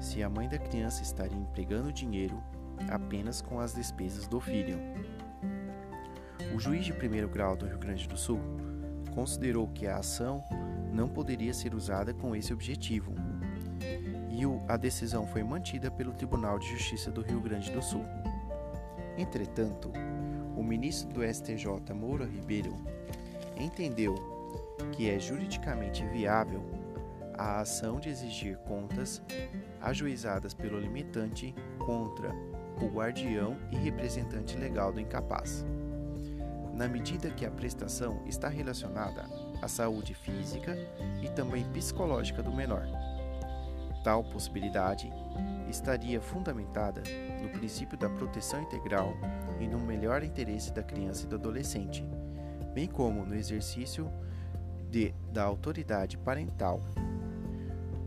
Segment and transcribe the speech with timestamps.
[0.00, 2.42] se a mãe da criança estaria empregando dinheiro
[2.88, 4.78] apenas com as despesas do filho.
[6.54, 8.40] O juiz de primeiro grau do Rio Grande do Sul
[9.14, 10.42] considerou que a ação
[10.92, 13.14] não poderia ser usada com esse objetivo
[14.30, 18.04] e a decisão foi mantida pelo Tribunal de Justiça do Rio Grande do Sul.
[19.18, 19.92] Entretanto,
[20.56, 22.74] o ministro do STJ, Moura Ribeiro,
[23.58, 24.14] entendeu
[24.92, 26.64] que é juridicamente viável
[27.36, 29.22] a ação de exigir contas
[29.80, 32.30] ajuizadas pelo limitante contra
[32.82, 35.64] o guardião e representante legal do incapaz,
[36.74, 39.24] na medida que a prestação está relacionada
[39.60, 40.76] à saúde física
[41.22, 42.86] e também psicológica do menor.
[44.02, 45.12] Tal possibilidade
[45.68, 47.02] estaria fundamentada
[47.42, 49.14] no princípio da proteção integral
[49.60, 52.02] e no melhor interesse da criança e do adolescente,
[52.74, 54.10] bem como no exercício
[54.90, 56.80] de, da autoridade parental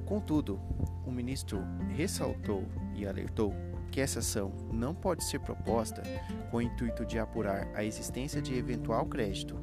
[0.05, 0.59] Contudo,
[1.05, 1.59] o ministro
[1.95, 2.63] ressaltou
[2.95, 3.53] e alertou
[3.91, 6.01] que essa ação não pode ser proposta
[6.49, 9.55] com o intuito de apurar a existência de eventual crédito,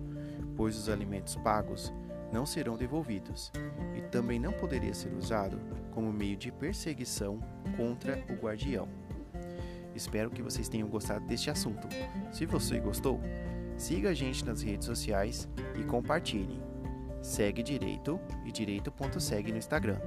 [0.56, 1.92] pois os alimentos pagos
[2.32, 3.50] não serão devolvidos,
[3.96, 5.58] e também não poderia ser usado
[5.90, 7.40] como meio de perseguição
[7.76, 8.88] contra o guardião.
[9.94, 11.88] Espero que vocês tenham gostado deste assunto.
[12.30, 13.20] Se você gostou,
[13.76, 16.62] siga a gente nas redes sociais e compartilhe.
[17.20, 19.98] Segue Direito e Direito.segue no Instagram.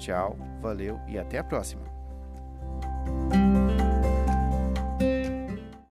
[0.00, 1.99] Tchau, valeu e até a próxima!